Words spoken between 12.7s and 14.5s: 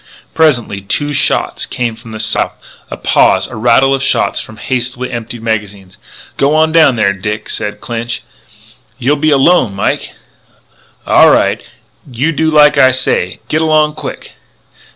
I say; git along quick!"